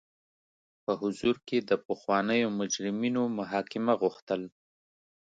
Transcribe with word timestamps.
په 0.83 0.91
حضور 1.01 1.35
کې 1.47 1.57
د 1.69 1.71
پخوانیو 1.85 2.55
مجرمینو 2.59 3.23
محاکمه 3.37 3.93
غوښتل. 4.01 4.41